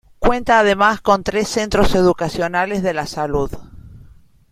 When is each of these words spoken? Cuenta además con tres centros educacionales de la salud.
Cuenta 0.17 0.57
además 0.59 0.99
con 0.99 1.23
tres 1.23 1.47
centros 1.47 1.93
educacionales 1.93 2.81
de 2.81 2.95
la 2.95 3.05
salud. 3.05 3.51